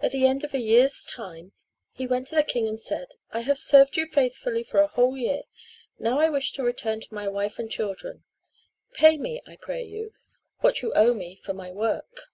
[0.00, 1.52] At the end of a year's time
[1.92, 5.14] he went to the king and said: "I have served you faithfully for a whole
[5.14, 5.42] year.
[5.98, 8.24] Now I wish to return to my wife and children.
[8.94, 10.14] Pay me, I pray you,
[10.60, 12.32] what you owe me for my work."